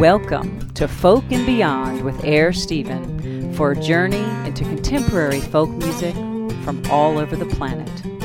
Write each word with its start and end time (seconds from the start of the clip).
Welcome 0.00 0.70
to 0.76 0.88
Folk 0.88 1.24
and 1.30 1.44
Beyond 1.44 2.06
with 2.06 2.24
Air 2.24 2.54
Stephen 2.54 3.52
for 3.52 3.72
a 3.72 3.76
journey 3.78 4.24
into 4.48 4.64
contemporary 4.64 5.40
folk 5.40 5.68
music 5.68 6.14
from 6.64 6.82
all 6.88 7.18
over 7.18 7.36
the 7.36 7.44
planet. 7.44 8.19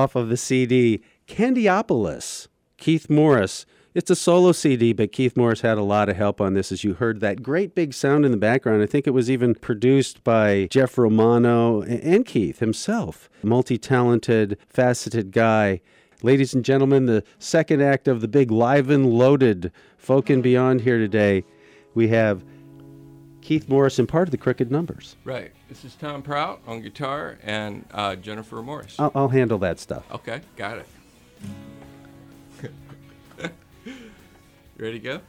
Off 0.00 0.16
of 0.16 0.30
the 0.30 0.36
CD 0.36 1.02
Candyopolis, 1.28 2.48
Keith 2.78 3.10
Morris. 3.10 3.66
It's 3.92 4.10
a 4.10 4.16
solo 4.16 4.52
CD, 4.52 4.94
but 4.94 5.12
Keith 5.12 5.36
Morris 5.36 5.60
had 5.60 5.76
a 5.76 5.82
lot 5.82 6.08
of 6.08 6.16
help 6.16 6.40
on 6.40 6.54
this, 6.54 6.72
as 6.72 6.84
you 6.84 6.94
heard 6.94 7.20
that 7.20 7.42
great 7.42 7.74
big 7.74 7.92
sound 7.92 8.24
in 8.24 8.30
the 8.30 8.38
background. 8.38 8.82
I 8.82 8.86
think 8.86 9.06
it 9.06 9.10
was 9.10 9.30
even 9.30 9.54
produced 9.54 10.24
by 10.24 10.68
Jeff 10.70 10.96
Romano 10.96 11.82
and 11.82 12.24
Keith 12.24 12.60
himself. 12.60 13.28
Multi 13.42 13.76
talented, 13.76 14.56
faceted 14.68 15.32
guy. 15.32 15.82
Ladies 16.22 16.54
and 16.54 16.64
gentlemen, 16.64 17.04
the 17.04 17.22
second 17.38 17.82
act 17.82 18.08
of 18.08 18.22
the 18.22 18.28
big 18.28 18.50
live 18.50 18.88
and 18.88 19.12
loaded 19.12 19.70
Folk 19.98 20.30
and 20.30 20.42
Beyond 20.42 20.80
here 20.80 20.98
today. 20.98 21.44
We 21.94 22.08
have 22.08 22.42
Keith 23.42 23.68
Morris 23.68 23.98
and 23.98 24.08
part 24.08 24.28
of 24.28 24.32
the 24.32 24.38
Crooked 24.38 24.70
Numbers. 24.70 25.16
Right. 25.24 25.52
This 25.70 25.84
is 25.84 25.94
Tom 25.94 26.22
Prout 26.22 26.60
on 26.66 26.82
guitar 26.82 27.38
and 27.44 27.86
uh, 27.92 28.16
Jennifer 28.16 28.60
Morris. 28.60 28.96
I'll, 28.98 29.12
I'll 29.14 29.28
handle 29.28 29.56
that 29.58 29.78
stuff. 29.78 30.02
Okay, 30.10 30.40
got 30.56 30.78
it. 30.78 32.72
Ready 34.76 34.98
to 34.98 34.98
go? 34.98 35.20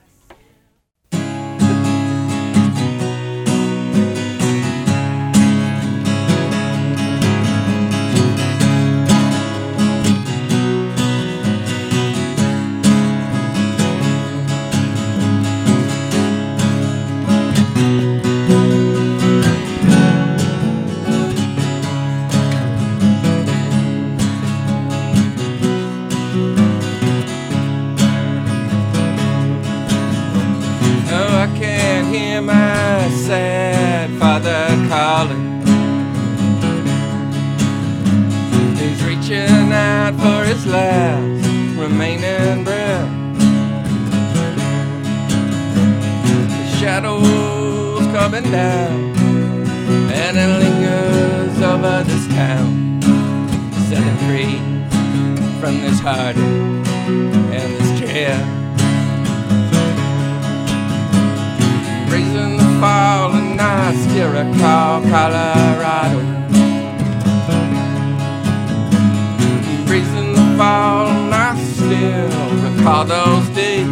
its 40.51 40.65
last 40.65 41.47
remaining 41.77 42.65
breath. 42.65 43.09
The 46.49 46.67
shadows 46.77 48.05
coming 48.11 48.51
down, 48.51 49.15
and 50.11 50.37
it 50.37 50.51
lingers 50.59 51.61
over 51.61 52.03
this 52.03 52.27
town. 52.27 53.01
Setting 53.87 54.17
free 54.27 54.57
from 55.61 55.79
this 55.79 56.01
heart 56.01 56.35
and 56.35 57.69
this 57.77 57.99
chair. 58.01 58.35
Raising 62.11 62.57
the 62.57 62.69
fallen, 62.81 63.57
I 63.57 63.95
still 63.95 64.31
recall 64.33 65.01
Colorado. 65.03 66.30
fall, 70.61 71.07
and 71.07 71.33
I 71.33 71.49
still 71.75 72.29
recall 72.65 73.03
those 73.05 73.47
days. 73.61 73.87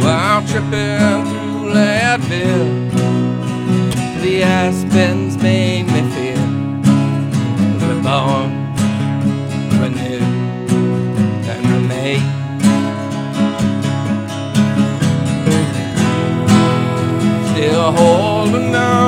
Well, 0.00 0.20
I'm 0.30 0.42
tripping 0.50 1.22
through 1.28 1.74
Leadville. 1.76 2.72
The 4.22 4.34
aspens 4.42 5.36
made 5.48 5.86
me 5.94 6.00
feel 6.14 6.46
reborn, 7.88 8.50
renewed, 9.82 10.70
and 11.52 11.62
remade. 11.74 12.26
still 17.50 17.92
holding 17.92 18.74
on. 18.74 19.03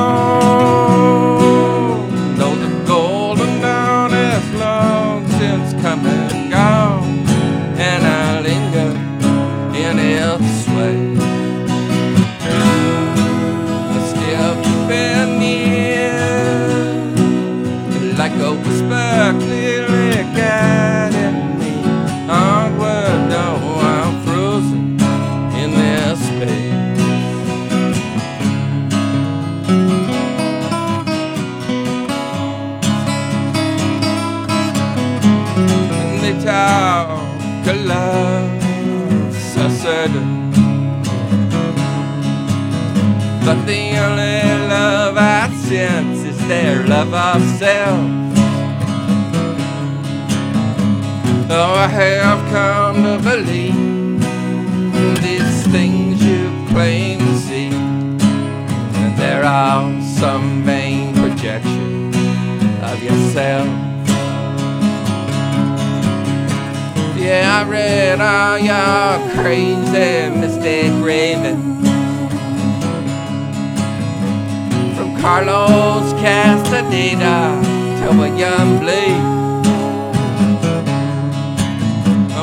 I 67.56 67.64
read 67.64 68.20
all 68.20 68.58
your 68.58 69.32
crazy 69.32 70.28
mystic 70.28 70.92
ravings 71.02 71.88
From 74.94 75.16
Carlos 75.18 76.12
Castaneda 76.20 77.56
to 77.98 78.08
William 78.18 78.78
Blake. 78.78 79.24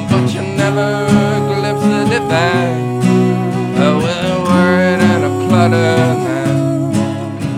But 0.09 0.33
you 0.33 0.41
never 0.41 1.05
glimpsed 1.45 1.85
it 1.85 2.09
divine. 2.09 3.03
Oh, 3.77 3.97
with 3.97 4.31
a 4.33 4.37
word 4.49 4.99
and 5.11 5.23
a 5.25 5.47
flutter 5.47 5.99
man 6.23 6.95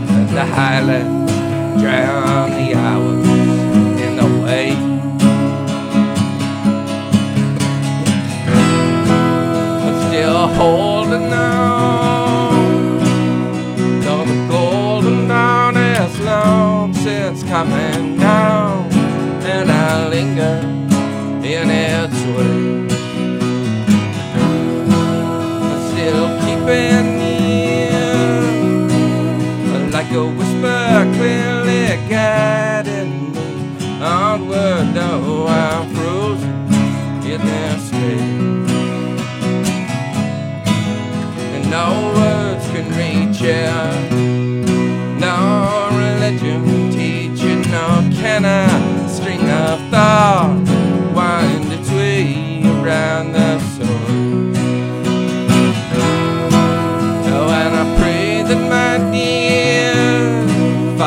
And 0.10 0.30
the 0.30 0.46
highlands 0.46 1.32
drown 1.82 2.55
coming 17.70 18.18
down, 18.18 18.92
and 19.44 19.72
I 19.72 20.08
linger 20.10 20.58
in 21.44 21.70
its 21.70 22.20
way. 22.36 22.88
Still 25.90 26.28
keeping 26.44 27.06
near, 27.20 28.10
like 29.92 30.12
a 30.12 30.26
whisper 30.38 31.06
clear. 31.18 31.35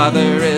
Father 0.08 0.42
is 0.42 0.57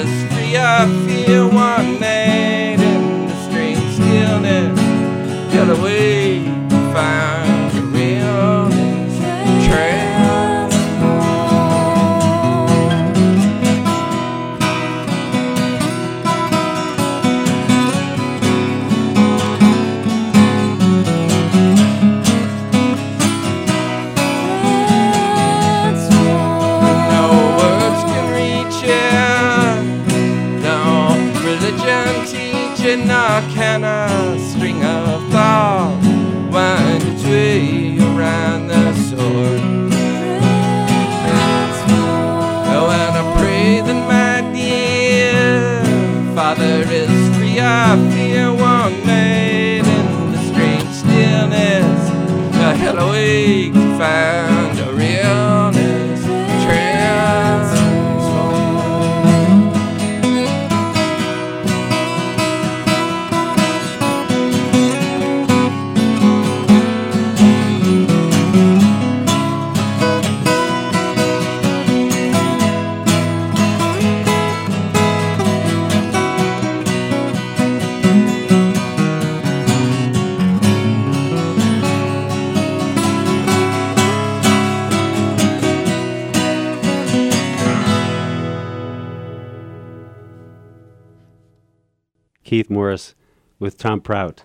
Keith 92.50 92.69
Morris 92.69 93.14
with 93.61 93.78
Tom 93.78 94.00
Prout 94.00 94.42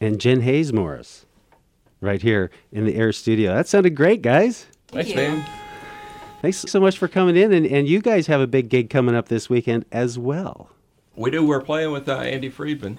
and 0.00 0.20
Jen 0.20 0.40
Hayes 0.40 0.72
Morris 0.72 1.24
right 2.00 2.20
here 2.20 2.50
in 2.72 2.84
the 2.84 2.96
Air 2.96 3.12
Studio. 3.12 3.54
That 3.54 3.68
sounded 3.68 3.94
great, 3.94 4.22
guys. 4.22 4.66
Thanks, 4.88 5.14
man. 5.14 5.46
Thanks 6.42 6.64
so 6.68 6.80
much 6.80 6.98
for 6.98 7.06
coming 7.06 7.36
in. 7.36 7.52
And, 7.52 7.64
and 7.64 7.86
you 7.86 8.00
guys 8.00 8.26
have 8.26 8.40
a 8.40 8.48
big 8.48 8.70
gig 8.70 8.90
coming 8.90 9.14
up 9.14 9.28
this 9.28 9.48
weekend 9.48 9.84
as 9.92 10.18
well. 10.18 10.70
We 11.14 11.30
do. 11.30 11.46
We're 11.46 11.60
playing 11.60 11.92
with 11.92 12.08
uh, 12.08 12.16
Andy 12.16 12.48
Friedman 12.48 12.98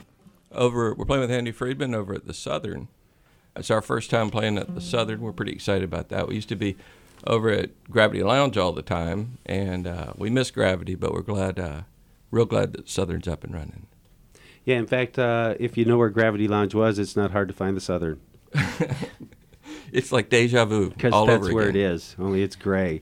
over. 0.53 0.93
We're 0.93 1.03
playing 1.03 1.23
with 1.23 1.31
Andy 1.31 1.51
Friedman 1.51 1.93
over 1.93 2.13
at 2.13 2.25
the 2.25 2.33
Southern. 2.33 2.87
It's 3.57 3.69
our 3.69 3.81
first 3.81 4.09
time 4.09 4.29
playing 4.29 4.57
at 4.57 4.73
the 4.73 4.79
Southern. 4.79 5.19
We're 5.19 5.33
pretty 5.33 5.51
excited 5.51 5.83
about 5.83 6.07
that. 6.07 6.29
We 6.29 6.35
used 6.35 6.47
to 6.47 6.55
be 6.55 6.77
over 7.27 7.49
at 7.49 7.71
Gravity 7.91 8.23
Lounge 8.23 8.57
all 8.57 8.71
the 8.71 8.81
time, 8.81 9.37
and 9.45 9.85
uh, 9.85 10.13
we 10.15 10.29
miss 10.29 10.49
Gravity, 10.49 10.95
but 10.95 11.11
we're 11.11 11.23
glad, 11.23 11.59
uh, 11.59 11.81
real 12.31 12.45
glad 12.45 12.71
that 12.71 12.87
Southern's 12.87 13.27
up 13.27 13.43
and 13.43 13.53
running. 13.53 13.87
Yeah, 14.65 14.77
in 14.77 14.87
fact, 14.87 15.17
uh, 15.19 15.53
if 15.59 15.77
you 15.77 15.85
know 15.85 15.97
where 15.97 16.09
Gravity 16.09 16.47
Lounge 16.47 16.73
was, 16.73 16.97
it's 16.99 17.15
not 17.15 17.31
hard 17.31 17.47
to 17.47 17.53
find 17.53 17.77
the 17.77 17.81
Southern 17.81 18.19
It's 19.91 20.11
like 20.11 20.29
deja 20.29 20.65
vu 20.65 20.89
because 20.89 21.13
that's 21.27 21.49
where 21.53 21.69
again. 21.69 21.81
it 21.81 21.93
is. 21.93 22.15
Only 22.19 22.43
it's 22.43 22.55
gray. 22.55 23.01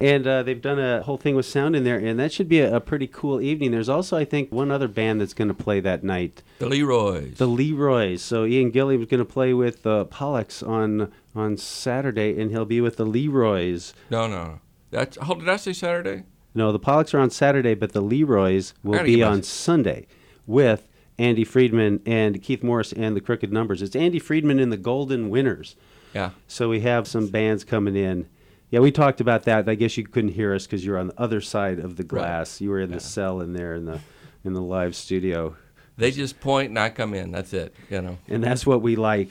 and 0.00 0.26
uh, 0.26 0.42
they've 0.42 0.60
done 0.60 0.78
a 0.78 1.02
whole 1.02 1.16
thing 1.18 1.36
with 1.36 1.46
sound 1.46 1.76
in 1.76 1.84
there, 1.84 1.98
and 1.98 2.18
that 2.18 2.32
should 2.32 2.48
be 2.48 2.60
a, 2.60 2.76
a 2.76 2.80
pretty 2.80 3.06
cool 3.06 3.40
evening. 3.40 3.70
There's 3.70 3.88
also, 3.88 4.16
I 4.16 4.24
think, 4.24 4.50
one 4.50 4.70
other 4.70 4.88
band 4.88 5.20
that's 5.20 5.34
going 5.34 5.48
to 5.48 5.54
play 5.54 5.80
that 5.80 6.02
night. 6.02 6.42
The 6.58 6.68
Leroys. 6.68 7.36
The 7.36 7.46
Leroys. 7.46 8.22
So 8.22 8.44
Ian 8.44 8.70
Gilliam 8.70 9.02
is 9.02 9.08
going 9.08 9.24
to 9.24 9.30
play 9.30 9.54
with 9.54 9.86
uh, 9.86 10.04
Pollux 10.04 10.62
on 10.62 11.12
on 11.34 11.56
Saturday, 11.56 12.40
and 12.40 12.50
he'll 12.50 12.64
be 12.64 12.80
with 12.80 12.96
the 12.96 13.06
Leroys. 13.06 13.94
no, 14.10 14.26
no, 14.26 14.44
no. 14.44 14.60
That's. 14.90 15.18
Oh, 15.20 15.34
did 15.34 15.48
I 15.48 15.56
say 15.56 15.72
Saturday? 15.72 16.24
No, 16.54 16.72
the 16.72 16.78
Pollux 16.78 17.12
are 17.14 17.18
on 17.18 17.30
Saturday, 17.30 17.74
but 17.74 17.92
the 17.92 18.00
Leroys 18.00 18.74
will 18.82 19.02
be 19.02 19.22
on 19.22 19.42
Sunday 19.42 20.06
with 20.46 20.88
Andy 21.18 21.44
Friedman 21.44 22.00
and 22.06 22.42
Keith 22.42 22.62
Morris 22.62 22.92
and 22.92 23.16
the 23.16 23.20
Crooked 23.20 23.52
Numbers. 23.52 23.82
It's 23.82 23.94
Andy 23.96 24.18
Friedman 24.18 24.58
and 24.58 24.72
the 24.72 24.76
Golden 24.76 25.30
Winners. 25.30 25.76
Yeah. 26.14 26.30
So 26.46 26.68
we 26.68 26.80
have 26.80 27.06
some 27.06 27.28
bands 27.28 27.64
coming 27.64 27.96
in. 27.96 28.28
Yeah, 28.70 28.80
we 28.80 28.90
talked 28.90 29.20
about 29.20 29.44
that. 29.44 29.68
I 29.68 29.74
guess 29.74 29.96
you 29.96 30.04
couldn't 30.04 30.32
hear 30.32 30.54
us 30.54 30.64
because 30.66 30.84
you're 30.84 30.98
on 30.98 31.08
the 31.08 31.20
other 31.20 31.40
side 31.40 31.78
of 31.78 31.96
the 31.96 32.02
glass. 32.02 32.60
You 32.60 32.70
were 32.70 32.80
in 32.80 32.90
the 32.90 33.00
cell 33.00 33.40
in 33.40 33.52
there 33.52 33.74
in 33.74 33.84
the 33.84 34.00
in 34.44 34.52
the 34.52 34.60
live 34.60 34.94
studio, 34.94 35.56
They 35.96 36.10
just 36.10 36.38
point 36.38 36.68
and 36.68 36.78
I 36.78 36.90
come 36.90 37.14
in. 37.14 37.30
That's 37.32 37.52
it. 37.54 37.74
You 37.88 38.02
know. 38.02 38.18
and 38.28 38.44
that's 38.44 38.66
what 38.66 38.82
we 38.82 38.94
like. 38.96 39.30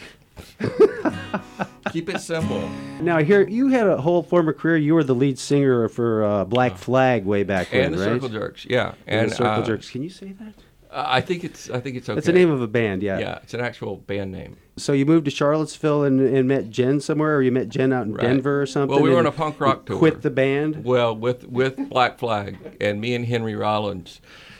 Keep 1.91 2.09
it 2.09 2.19
simple. 2.19 2.67
Now, 3.01 3.19
here 3.19 3.47
you 3.47 3.67
had 3.67 3.85
a 3.85 3.97
whole 4.01 4.23
former 4.23 4.53
career. 4.53 4.77
You 4.77 4.95
were 4.95 5.03
the 5.03 5.13
lead 5.13 5.37
singer 5.37 5.87
for 5.89 6.23
uh, 6.23 6.45
Black 6.45 6.77
Flag 6.77 7.25
way 7.25 7.43
back 7.43 7.71
when, 7.71 7.85
And 7.85 7.93
the 7.93 7.99
right? 7.99 8.05
Circle 8.15 8.29
Jerks. 8.29 8.65
Yeah. 8.67 8.93
And, 9.05 9.21
And 9.21 9.31
the 9.31 9.35
Circle 9.35 9.51
uh, 9.51 9.65
Jerks. 9.65 9.89
Can 9.91 10.01
you 10.01 10.09
say 10.09 10.31
that? 10.31 10.53
I 10.95 11.21
think 11.21 11.43
it's. 11.43 11.69
I 11.69 11.79
think 11.79 11.95
it's 11.97 12.07
okay. 12.09 12.15
That's 12.15 12.27
the 12.27 12.33
name 12.33 12.49
of 12.51 12.61
a 12.61 12.67
band, 12.67 13.01
yeah. 13.03 13.19
Yeah, 13.19 13.39
it's 13.43 13.53
an 13.53 13.61
actual 13.61 13.97
band 13.97 14.31
name. 14.31 14.57
So 14.77 14.93
you 14.93 15.05
moved 15.05 15.25
to 15.25 15.31
Charlottesville 15.31 16.03
and, 16.03 16.19
and 16.19 16.47
met 16.47 16.69
Jen 16.69 16.99
somewhere, 16.99 17.35
or 17.37 17.41
you 17.43 17.51
met 17.51 17.69
Jen 17.69 17.93
out 17.93 18.05
in 18.07 18.13
Right. 18.13 18.23
Denver 18.23 18.61
or 18.61 18.65
something? 18.65 18.95
Well, 18.95 19.03
we 19.03 19.09
were 19.11 19.19
on 19.19 19.25
a 19.27 19.31
punk 19.31 19.59
rock 19.59 19.85
tour. 19.85 19.97
Quit 19.99 20.21
the 20.21 20.29
band. 20.31 20.83
Well, 20.83 21.15
with 21.15 21.45
with 21.47 21.77
Black 21.89 22.17
Flag 22.19 22.57
and 22.81 22.99
me 23.01 23.13
and 23.15 23.25
Henry 23.25 23.55
Rollins, 23.55 24.19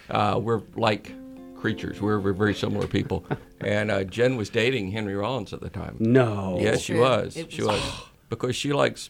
uh, 0.10 0.40
we're 0.42 0.62
like 0.75 1.13
creatures. 1.60 2.02
We're, 2.02 2.20
we're 2.20 2.34
very 2.34 2.54
similar 2.56 2.88
people. 2.88 3.25
And 3.62 3.92
uh, 3.92 4.04
Jen 4.04 4.36
was 4.36 4.50
dating 4.50 4.92
Henry 4.92 5.16
Rollins 5.16 5.54
at 5.54 5.62
the 5.62 5.70
time. 5.70 5.96
No. 5.98 6.58
Yes, 6.60 6.82
she 6.82 6.94
True. 6.96 7.02
was. 7.02 7.34
She 7.48 7.62
was- 7.62 7.70
was 7.82 8.02
because 8.30 8.58
she 8.58 8.74
likes 8.74 9.10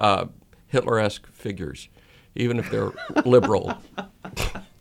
uh, 0.00 0.26
Hitler-esque 0.66 1.26
figures, 1.32 1.88
even 2.34 2.58
if 2.58 2.70
they're 2.70 2.92
liberal. 3.24 3.72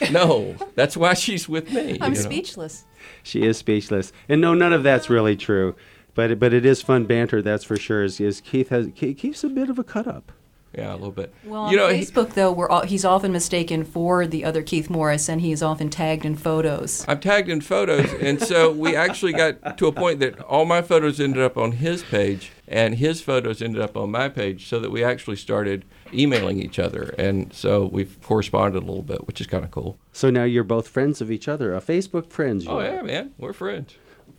no, 0.10 0.54
that's 0.74 0.96
why 0.96 1.14
she's 1.14 1.48
with 1.48 1.72
me. 1.72 1.98
I'm 2.00 2.12
you 2.12 2.18
know. 2.18 2.24
speechless. 2.28 2.84
She 3.22 3.42
is 3.42 3.58
speechless, 3.58 4.12
and 4.28 4.40
no, 4.40 4.54
none 4.54 4.72
of 4.72 4.82
that's 4.82 5.10
really 5.10 5.36
true. 5.36 5.74
But 6.14 6.38
but 6.38 6.52
it 6.52 6.64
is 6.64 6.82
fun 6.82 7.04
banter, 7.06 7.42
that's 7.42 7.64
for 7.64 7.76
sure. 7.76 8.02
Is, 8.02 8.20
is 8.20 8.40
Keith 8.40 8.68
has 8.70 8.88
Keith, 8.94 9.18
Keith's 9.18 9.44
a 9.44 9.48
bit 9.48 9.70
of 9.70 9.78
a 9.78 9.84
cut 9.84 10.06
up. 10.06 10.32
Yeah, 10.76 10.92
a 10.92 10.94
little 10.94 11.10
bit. 11.10 11.34
Well, 11.44 11.62
on 11.62 11.72
you 11.72 11.76
know, 11.76 11.88
he- 11.88 12.00
Facebook 12.00 12.34
though, 12.34 12.52
we're 12.52 12.68
all, 12.68 12.82
he's 12.82 13.04
often 13.04 13.32
mistaken 13.32 13.84
for 13.84 14.26
the 14.26 14.44
other 14.44 14.62
Keith 14.62 14.88
Morris, 14.88 15.28
and 15.28 15.40
he's 15.40 15.62
often 15.62 15.90
tagged 15.90 16.24
in 16.24 16.36
photos. 16.36 17.04
I'm 17.08 17.18
tagged 17.18 17.48
in 17.48 17.60
photos, 17.60 18.12
and 18.20 18.40
so 18.40 18.70
we 18.70 18.94
actually 18.94 19.32
got 19.32 19.78
to 19.78 19.86
a 19.88 19.92
point 19.92 20.20
that 20.20 20.38
all 20.42 20.64
my 20.64 20.80
photos 20.80 21.20
ended 21.20 21.42
up 21.42 21.56
on 21.56 21.72
his 21.72 22.04
page, 22.04 22.52
and 22.68 22.94
his 22.94 23.20
photos 23.20 23.60
ended 23.60 23.82
up 23.82 23.96
on 23.96 24.12
my 24.12 24.28
page, 24.28 24.68
so 24.68 24.78
that 24.78 24.90
we 24.90 25.02
actually 25.02 25.36
started 25.36 25.84
emailing 26.12 26.60
each 26.60 26.78
other, 26.78 27.14
and 27.18 27.52
so 27.52 27.86
we've 27.86 28.18
corresponded 28.22 28.82
a 28.82 28.86
little 28.86 29.02
bit, 29.02 29.26
which 29.26 29.40
is 29.40 29.46
kind 29.46 29.64
of 29.64 29.70
cool. 29.70 29.98
So 30.12 30.30
now 30.30 30.44
you're 30.44 30.64
both 30.64 30.88
friends 30.88 31.20
of 31.20 31.30
each 31.30 31.48
other, 31.48 31.74
a 31.74 31.80
Facebook 31.80 32.30
friends. 32.30 32.66
Oh 32.68 32.80
yeah, 32.80 33.02
man, 33.02 33.32
we're 33.38 33.52
friends. 33.52 33.94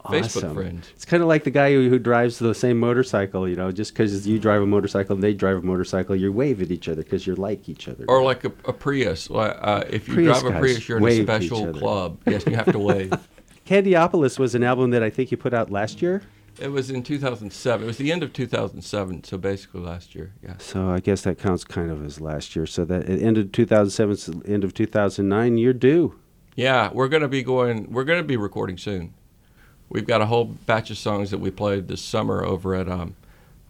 Facebook 0.06 0.38
Awesome. 0.38 0.56
friends. 0.56 0.90
It's 0.96 1.06
kind 1.06 1.22
of 1.22 1.30
like 1.30 1.44
the 1.44 1.52
guy 1.52 1.74
who, 1.74 1.88
who 1.90 2.00
drives 2.00 2.40
the 2.40 2.56
same 2.56 2.80
motorcycle. 2.80 3.48
You 3.48 3.56
know, 3.56 3.72
just 3.72 3.94
because 3.94 4.28
you 4.28 4.40
drive 4.40 4.62
a 4.62 4.66
motorcycle 4.66 5.14
and 5.14 5.24
they 5.24 5.34
drive 5.34 5.58
a 5.58 5.62
motorcycle, 5.62 6.16
you 6.16 6.32
wave 6.32 6.62
at 6.62 6.72
each 6.72 6.88
other 6.90 7.04
because 7.04 7.28
you're 7.28 7.36
like 7.36 7.70
each 7.70 7.88
other. 7.88 8.06
Or 8.08 8.24
like 8.24 8.44
a, 8.44 8.52
a 8.66 8.74
Prius. 8.74 9.30
Uh, 9.30 9.86
if 9.90 10.08
you 10.08 10.16
Prius 10.16 10.42
drive 10.42 10.56
a 10.56 10.60
Prius, 10.60 10.90
you're 10.90 10.98
in 10.98 11.04
a 11.04 11.06
wave 11.06 11.28
to 11.28 11.36
each 11.38 11.48
special 11.48 11.74
club. 11.74 12.20
Yes, 12.26 12.46
you 12.48 12.56
have 12.56 12.72
to 12.72 12.80
wave. 12.80 13.14
Candyopolis 13.68 14.40
was 14.40 14.56
an 14.56 14.64
album 14.64 14.90
that 14.92 15.04
I 15.04 15.10
think 15.10 15.32
you 15.32 15.38
put 15.38 15.54
out 15.54 15.70
last 15.70 16.02
year. 16.02 16.24
It 16.60 16.68
was 16.70 16.90
in 16.92 17.04
2007. 17.04 17.84
It 17.84 17.88
was 17.88 17.98
the 17.98 18.12
end 18.12 18.24
of 18.24 18.34
2007, 18.34 19.24
so 19.24 19.38
basically 19.38 19.82
last 19.82 20.14
year. 20.16 20.34
Yeah. 20.44 20.56
So 20.58 20.90
I 20.90 21.00
guess 21.00 21.22
that 21.22 21.38
counts 21.40 21.64
kind 21.64 21.90
of 21.92 22.04
as 22.06 22.20
last 22.22 22.56
year. 22.56 22.66
So 22.66 22.86
that 22.86 23.04
at 23.10 23.20
end 23.22 23.38
of 23.38 23.52
2007, 23.52 24.14
s- 24.14 24.30
end 24.46 24.64
of 24.64 24.74
2009, 24.74 25.58
you're 25.58 25.74
due. 25.74 26.16
Yeah, 26.56 26.90
we're 26.94 27.08
gonna 27.08 27.28
be 27.30 27.44
going. 27.44 27.92
We're 27.92 28.04
gonna 28.04 28.24
be 28.24 28.38
recording 28.38 28.78
soon. 28.78 29.14
We've 29.90 30.06
got 30.08 30.22
a 30.22 30.26
whole 30.26 30.46
batch 30.46 30.90
of 30.92 30.98
songs 30.98 31.32
that 31.32 31.40
we 31.40 31.52
played 31.52 31.88
this 31.88 32.02
summer 32.02 32.44
over 32.46 32.76
at. 32.76 32.90
Um, 32.90 33.16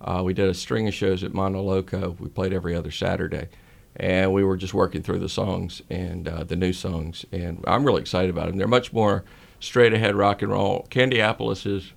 uh, 0.02 0.22
we 0.26 0.34
did 0.34 0.50
a 0.50 0.54
string 0.54 0.88
of 0.88 0.94
shows 0.94 1.24
at 1.24 1.34
Mono 1.34 1.62
Loco. 1.62 2.16
We 2.20 2.28
played 2.30 2.54
every 2.54 2.76
other 2.76 2.90
Saturday, 2.92 3.50
and 3.96 4.34
we 4.34 4.44
were 4.44 4.58
just 4.58 4.74
working 4.74 5.04
through 5.04 5.20
the 5.20 5.30
songs 5.30 5.82
and 5.90 6.28
uh, 6.28 6.44
the 6.44 6.56
new 6.56 6.74
songs. 6.74 7.24
And 7.32 7.64
I'm 7.68 7.84
really 7.84 8.02
excited 8.02 8.30
about 8.32 8.48
them. 8.48 8.58
They're 8.58 8.68
much 8.68 8.92
more 8.94 9.24
straight 9.60 9.94
ahead 9.94 10.16
rock 10.16 10.42
and 10.42 10.52
roll. 10.52 10.88
Candyopolis 10.90 11.66
is. 11.68 11.92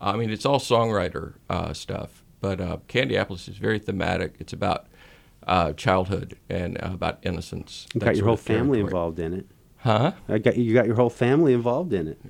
I 0.00 0.16
mean, 0.16 0.30
it's 0.30 0.46
all 0.46 0.58
songwriter 0.60 1.34
uh, 1.50 1.72
stuff, 1.72 2.22
but 2.40 2.60
uh, 2.60 2.78
Candyopolis 2.88 3.48
is 3.48 3.56
very 3.56 3.78
thematic. 3.78 4.34
It's 4.38 4.52
about 4.52 4.86
uh, 5.46 5.72
childhood 5.72 6.36
and 6.48 6.76
uh, 6.82 6.90
about 6.92 7.18
innocence. 7.22 7.86
You 7.94 8.00
got 8.00 8.16
your 8.16 8.26
whole 8.26 8.36
family 8.36 8.78
territory. 8.78 8.80
involved 8.82 9.18
in 9.18 9.32
it. 9.34 9.46
Huh? 9.78 10.12
I 10.28 10.38
got 10.38 10.56
you 10.56 10.74
got 10.74 10.86
your 10.86 10.96
whole 10.96 11.10
family 11.10 11.52
involved 11.54 11.92
in 11.92 12.08
it. 12.08 12.20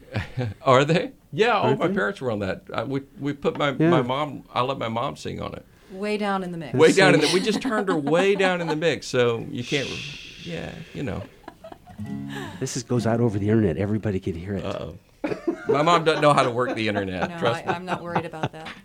Are 0.63 0.85
they? 0.85 1.13
Yeah, 1.33 1.53
all 1.57 1.67
Aren't 1.67 1.81
my 1.81 1.89
they? 1.89 1.95
parents 1.95 2.21
were 2.21 2.31
on 2.31 2.39
that. 2.41 2.63
I, 2.73 2.85
we 2.85 3.03
we 3.19 3.33
put 3.33 3.59
my, 3.59 3.71
Yeah. 3.71 3.91
my 3.91 4.03
mom. 4.03 4.45
I 4.53 4.63
let 4.63 4.79
my 4.79 4.89
mom 4.89 5.17
sing 5.17 5.41
on 5.41 5.55
it. 5.55 5.65
Way 5.91 6.19
down 6.19 6.43
in 6.43 6.53
the 6.53 6.59
mix. 6.59 6.75
Way 6.75 6.93
down 6.93 7.15
in 7.15 7.21
the. 7.21 7.31
We 7.33 7.41
just 7.41 7.63
turned 7.69 7.89
her 7.89 7.97
way 7.97 8.35
down 8.35 8.61
in 8.61 8.67
the 8.67 8.77
mix, 8.77 9.07
so 9.07 9.47
you 9.51 9.65
can't. 9.65 9.89
Yeah, 10.45 10.73
you 10.95 11.03
know. 11.03 11.23
This 12.61 12.77
is, 12.77 12.83
goes 12.83 13.07
out 13.07 13.21
over 13.21 13.39
the 13.39 13.49
internet. 13.49 13.77
Everybody 13.79 14.21
can 14.21 14.35
hear 14.35 14.55
it. 14.55 14.65
Uh 14.65 14.77
oh. 14.81 14.99
My 15.69 15.83
mom 15.83 16.05
doesn't 16.05 16.23
know 16.23 16.33
how 16.33 16.43
to 16.43 16.51
work 16.51 16.75
the 16.75 16.89
internet. 16.89 17.31
No, 17.31 17.39
trust 17.39 17.63
I, 17.65 17.69
me. 17.71 17.75
I'm 17.75 17.85
not 17.85 18.03
worried 18.03 18.25
about 18.25 18.53
that. 18.53 18.69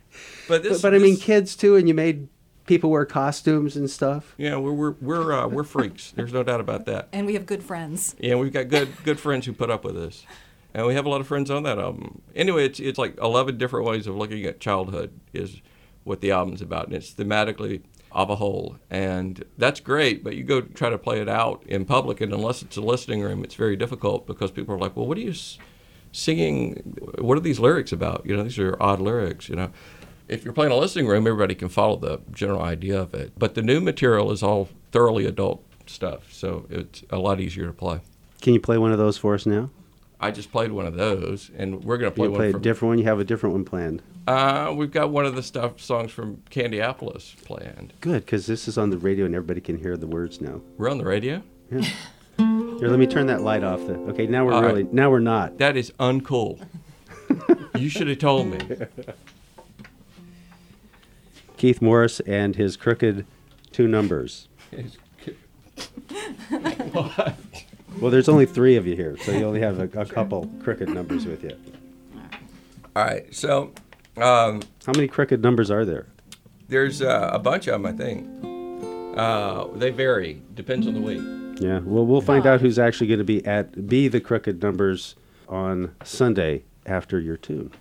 But 0.48 0.62
this. 0.62 0.82
but, 0.82 0.92
but 0.92 0.96
I 0.96 1.00
mean, 1.02 1.16
kids 1.18 1.56
too, 1.56 1.78
and 1.78 1.88
you 1.88 1.94
made 1.94 2.28
people 2.66 2.90
wear 2.90 3.06
costumes 3.06 3.76
and 3.78 3.90
stuff. 3.90 4.36
Yeah, 4.38 4.58
we're 4.58 4.74
we're 4.74 4.92
we're 5.02 5.32
uh, 5.34 5.48
we're 5.48 5.64
freaks. 5.64 6.12
There's 6.12 6.34
no 6.34 6.44
doubt 6.44 6.60
about 6.60 6.86
that. 6.86 7.08
And 7.14 7.26
we 7.26 7.34
have 7.36 7.46
good 7.46 7.64
friends. 7.64 8.14
Yeah, 8.20 8.36
we've 8.36 8.52
got 8.52 8.68
good 8.68 8.90
good 9.06 9.20
friends 9.22 9.46
who 9.46 9.54
put 9.54 9.70
up 9.70 9.86
with 9.86 9.98
us, 9.98 10.26
and 10.74 10.86
we 10.86 10.96
have 10.96 11.06
a 11.06 11.10
lot 11.10 11.22
of 11.22 11.28
friends 11.28 11.50
on 11.50 11.64
that 11.64 11.80
album. 11.80 12.22
Anyway, 12.36 12.66
it's 12.66 12.80
it's 12.82 12.98
like 13.00 13.18
eleven 13.22 13.58
different 13.58 13.86
ways 13.86 14.06
of 14.06 14.16
looking 14.18 14.44
at 14.46 14.60
childhood 14.60 15.18
is 15.32 15.62
what 16.04 16.20
the 16.20 16.32
album's 16.32 16.62
about, 16.62 16.88
and 16.88 16.96
it's 16.96 17.12
thematically 17.14 17.82
of 18.12 18.30
a 18.30 18.36
whole, 18.36 18.76
and 18.90 19.44
that's 19.58 19.80
great. 19.80 20.24
But 20.26 20.36
you 20.36 20.44
go 20.44 20.60
try 20.62 20.90
to 20.90 20.98
play 20.98 21.22
it 21.22 21.30
out 21.30 21.64
in 21.66 21.86
public, 21.86 22.20
and 22.20 22.34
unless 22.34 22.62
it's 22.62 22.76
a 22.76 22.82
listening 22.82 23.22
room, 23.22 23.44
it's 23.46 23.56
very 23.56 23.78
difficult 23.78 24.28
because 24.28 24.52
people 24.52 24.76
are 24.76 24.80
like, 24.80 24.96
"Well, 24.98 25.08
what 25.08 25.18
are 25.18 25.22
you 25.22 25.32
s- 25.32 25.58
singing? 26.14 26.98
What 27.20 27.38
are 27.38 27.42
these 27.42 27.60
lyrics 27.60 27.92
about? 27.92 28.22
You 28.26 28.38
know, 28.38 28.44
these 28.44 28.58
are 28.60 28.78
odd 28.82 29.02
lyrics. 29.02 29.50
You 29.50 29.56
know." 29.58 29.72
If 30.30 30.46
you're 30.46 30.54
playing 30.54 30.72
a 30.72 30.78
listening 30.78 31.06
room, 31.08 31.28
everybody 31.28 31.54
can 31.54 31.68
follow 31.68 31.98
the 31.98 32.22
general 32.32 32.62
idea 32.62 33.00
of 33.00 33.14
it. 33.14 33.34
But 33.38 33.56
the 33.56 33.62
new 33.62 33.82
material 33.82 34.32
is 34.32 34.42
all 34.42 34.70
thoroughly 34.94 35.26
adult 35.26 35.62
stuff, 35.86 36.32
so 36.32 36.66
it's 36.70 37.04
a 37.10 37.18
lot 37.20 37.42
easier 37.42 37.66
to 37.68 37.74
play. 37.74 38.00
Can 38.42 38.54
you 38.54 38.62
play 38.62 38.78
one 38.78 38.94
of 38.94 38.98
those 38.98 39.18
for 39.18 39.34
us 39.36 39.46
now? 39.46 39.70
I 40.22 40.32
just 40.32 40.50
played 40.50 40.72
one 40.72 40.86
of 40.86 40.96
those, 40.96 41.52
and 41.58 41.84
we're 41.84 41.98
gonna 41.98 42.10
play 42.12 42.28
You 42.28 42.32
one 42.32 42.40
play 42.40 42.50
a 42.50 42.52
from. 42.54 42.62
different 42.62 42.90
one. 42.92 43.00
You 43.00 43.04
have 43.04 43.20
a 43.20 43.26
different 43.26 43.54
one 43.54 43.66
planned. 43.66 44.02
uh, 44.26 44.74
we've 44.76 44.92
got 44.92 45.12
one 45.12 45.26
of 45.26 45.36
the 45.36 45.44
stuff 45.44 45.82
songs 45.82 46.10
from 46.12 46.38
Candyopolis 46.50 47.36
planned. 47.44 47.92
Good, 48.00 48.26
because 48.26 48.48
this 48.48 48.70
is 48.70 48.78
on 48.78 48.92
the 48.92 48.98
radio 48.98 49.26
and 49.26 49.36
everybody 49.36 49.60
can 49.60 49.78
hear 49.78 49.98
the 49.98 50.08
words 50.08 50.40
now. 50.40 50.62
We're 50.78 50.90
on 50.90 51.00
the 51.00 51.06
radio. 51.06 51.44
Here, 52.84 52.90
let 52.90 53.00
me 53.00 53.08
turn 53.08 53.28
that 53.28 53.40
light 53.40 53.64
off. 53.64 53.80
The, 53.88 53.94
okay, 54.10 54.28
now 54.28 54.44
we're 54.44 54.52
All 54.52 54.62
right. 54.62 54.68
really 54.68 54.84
now 54.92 55.10
we're 55.10 55.20
not. 55.20 55.58
That 55.58 55.78
is 55.78 55.92
uncool. 56.02 56.62
you 57.78 57.88
should 57.88 58.10
have 58.10 58.20
told 58.20 58.48
me. 58.48 58.60
Keith 61.56 61.82
Morris 61.82 62.20
and 62.20 62.58
his 62.58 62.76
crooked 62.76 63.26
two 63.72 63.88
numbers. 63.88 64.50
What? 66.92 67.36
Well, 68.02 68.10
there's 68.10 68.28
only 68.28 68.48
three 68.48 68.76
of 68.76 68.88
you 68.88 68.96
here, 68.96 69.16
so 69.18 69.32
you 69.32 69.46
only 69.46 69.62
have 69.62 69.80
a, 69.80 69.84
a 70.00 70.06
couple 70.06 70.50
crooked 70.64 70.90
numbers 70.90 71.28
with 71.28 71.44
you. 71.44 71.56
All 72.96 73.06
right, 73.06 73.34
so 73.34 73.72
um, 74.18 74.64
How 74.86 74.94
many 74.96 75.08
crooked 75.08 75.44
numbers 75.44 75.70
are 75.70 75.86
there? 75.86 76.08
there's 76.68 77.04
uh, 77.04 77.30
a 77.32 77.38
bunch 77.38 77.68
of 77.68 77.82
them, 77.82 77.86
I 77.86 77.92
think. 77.96 79.16
Uh, 79.16 79.68
they 79.76 79.92
vary. 79.92 80.42
Depends 80.56 80.88
on 80.88 80.96
the 80.96 81.02
week. 81.02 81.43
Yeah. 81.60 81.80
Well, 81.80 82.06
we'll 82.06 82.22
find 82.22 82.46
out 82.46 82.62
who's 82.62 82.80
actually 82.80 83.08
going 83.08 83.20
to 83.20 83.24
be 83.24 83.46
at 83.46 83.88
be 83.88 84.08
the 84.08 84.20
crooked 84.20 84.62
numbers 84.62 85.16
on 85.48 85.96
Sunday 86.04 86.64
after 86.86 87.20
your 87.20 87.38
tune. 87.38 87.72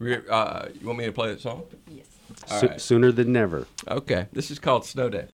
Uh, 0.00 0.66
you 0.80 0.86
want 0.86 0.98
me 0.98 1.04
to 1.06 1.12
play 1.12 1.28
that 1.28 1.40
song? 1.40 1.64
Yes. 1.88 2.06
So- 2.46 2.66
right. 2.68 2.80
Sooner 2.80 3.12
than 3.12 3.32
never. 3.32 3.66
Okay. 3.88 4.26
This 4.32 4.50
is 4.50 4.58
called 4.58 4.84
Snow 4.86 5.08
Day. 5.08 5.28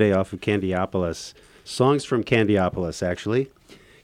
Day 0.00 0.12
off 0.12 0.32
of 0.32 0.40
Candyopolis. 0.40 1.34
Songs 1.62 2.06
from 2.06 2.24
Candyopolis, 2.24 3.06
actually. 3.06 3.50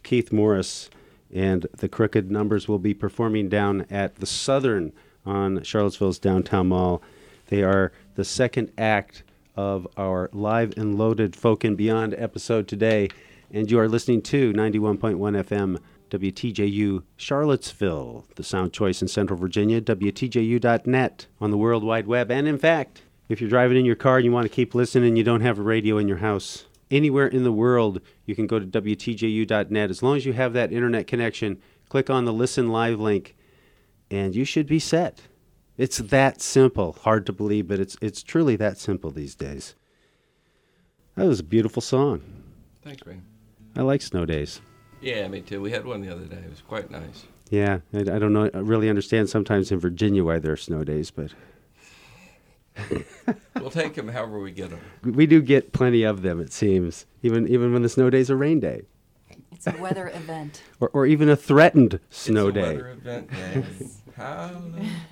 Keith 0.02 0.30
Morris 0.30 0.90
and 1.35 1.66
the 1.78 1.88
Crooked 1.88 2.30
Numbers 2.30 2.68
will 2.68 2.78
be 2.78 2.92
performing 2.92 3.48
down 3.48 3.87
at 3.90 4.16
the 4.16 4.26
Southern 4.26 4.92
on 5.24 5.62
Charlottesville's 5.62 6.18
downtown 6.18 6.68
mall. 6.68 7.00
They 7.46 7.62
are 7.62 7.92
the 8.14 8.24
second 8.24 8.72
act 8.76 9.22
of 9.56 9.88
our 9.96 10.28
live 10.35 10.74
and 10.76 10.98
loaded 10.98 11.35
Folk 11.35 11.64
and 11.64 11.78
Beyond 11.78 12.14
episode 12.18 12.68
today. 12.68 13.09
And 13.50 13.70
you 13.70 13.78
are 13.78 13.88
listening 13.88 14.20
to 14.22 14.52
91.1 14.52 15.16
FM 15.16 15.78
WTJU 16.11 17.04
Charlottesville, 17.16 18.26
the 18.35 18.44
sound 18.44 18.74
choice 18.74 19.00
in 19.00 19.09
Central 19.09 19.38
Virginia, 19.38 19.80
WTJU.net 19.80 21.26
on 21.40 21.50
the 21.50 21.56
World 21.56 21.85
Wide 21.85 22.06
Web. 22.06 22.30
And 22.30 22.46
in 22.46 22.59
fact, 22.59 23.00
if 23.29 23.41
you're 23.41 23.51
driving 23.51 23.77
in 23.77 23.85
your 23.85 23.97
car 23.97 24.17
and 24.17 24.25
you 24.25 24.33
want 24.33 24.45
to 24.45 24.55
keep 24.55 24.75
listening 24.75 25.09
and 25.09 25.19
you 25.19 25.25
don't 25.25 25.41
have 25.41 25.59
a 25.59 25.62
radio 25.62 25.99
in 25.99 26.09
your 26.09 26.19
house, 26.19 26.67
anywhere 26.91 27.27
in 27.27 27.45
the 27.45 27.53
world, 27.53 28.01
you 28.25 28.35
can 28.35 28.47
go 28.47 28.59
to 28.59 28.67
WTJU.net. 28.67 29.91
As 29.91 30.03
long 30.03 30.17
as 30.17 30.27
you 30.27 30.33
have 30.33 30.53
that 30.53 30.73
internet 30.73 31.07
connection, 31.07 31.61
click 31.89 32.11
on 32.11 32.25
the 32.25 32.33
Listen 32.33 32.69
Live 32.69 33.01
link, 33.01 33.37
and 34.11 34.35
you 34.35 34.45
should 34.45 34.67
be 34.67 34.79
set. 34.79 35.23
It's 35.77 35.99
that 35.99 36.41
simple. 36.41 36.93
Hard 37.03 37.27
to 37.27 37.33
believe, 37.33 37.69
but 37.69 37.81
it's, 37.81 37.97
it's 38.01 38.23
truly 38.23 38.57
that 38.57 38.79
simple 38.79 39.11
these 39.11 39.35
days. 39.35 39.75
That 41.17 41.27
was 41.27 41.41
a 41.41 41.45
beautiful 41.45 41.83
song. 41.83 42.23
Thanks, 42.83 43.05
man. 43.07 43.25
I 43.77 43.83
like 43.83 44.01
snow 44.01 44.25
days. 44.25 44.61
Yeah, 45.01 45.29
me 45.29 45.41
too. 45.41 45.61
We 45.61 45.71
had 45.71 45.85
one 45.85 46.01
the 46.01 46.11
other 46.11 46.25
day. 46.25 46.37
It 46.37 46.51
was 46.51 46.62
quite 46.62 46.91
nice. 46.91 47.25
Yeah, 47.51 47.81
I, 47.93 48.01
I 48.01 48.19
don't 48.19 48.33
know. 48.33 48.51
I 48.53 48.59
really 48.59 48.89
understand 48.89 49.29
sometimes 49.29 49.71
in 49.71 49.79
Virginia 49.79 50.25
why 50.25 50.39
there 50.39 50.53
are 50.53 50.57
snow 50.57 50.83
days, 50.83 51.11
but 51.11 51.33
We'll 53.61 53.71
take 53.71 53.95
them 53.95 54.07
however 54.09 54.39
we 54.39 54.53
get 54.53 54.71
them. 54.71 54.81
we 55.03 55.27
do 55.27 55.41
get 55.43 55.73
plenty 55.73 56.03
of 56.05 56.23
them. 56.23 56.41
It 56.41 56.53
seems, 56.53 57.07
even 57.23 57.49
even 57.49 57.73
when 57.73 57.83
the 57.83 57.89
snow 57.89 58.11
day's 58.11 58.31
a 58.31 58.37
rain 58.37 58.61
day, 58.61 58.83
It's 59.53 59.67
a 59.67 59.77
weather 59.81 60.09
event. 60.09 60.62
or, 60.81 60.91
or 60.91 61.07
even 61.07 61.29
a 61.29 61.37
threatened 61.37 61.99
snow 62.11 62.49
it's 62.49 62.59
a 62.59 62.61
day. 62.61 62.77
Weather 62.77 62.89
event. 62.91 63.31
Yes. 63.33 64.03
How? 64.17 64.51